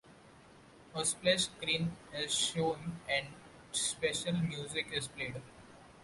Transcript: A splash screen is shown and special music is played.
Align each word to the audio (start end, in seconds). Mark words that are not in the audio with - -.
A 0.95 1.05
splash 1.05 1.43
screen 1.43 1.95
is 2.11 2.33
shown 2.33 2.99
and 3.07 3.27
special 3.71 4.33
music 4.33 4.87
is 4.91 5.07
played. 5.07 5.39